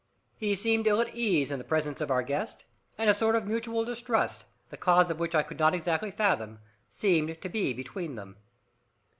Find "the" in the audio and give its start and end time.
1.59-1.63, 4.69-4.75